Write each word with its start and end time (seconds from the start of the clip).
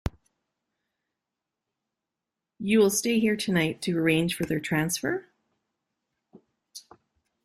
You 2.57 2.79
will 2.79 2.89
stay 2.89 3.19
here 3.19 3.35
tonight 3.35 3.83
to 3.83 3.95
arrange 3.99 4.35
for 4.35 4.45
their 4.47 4.59
transfer? 4.59 5.27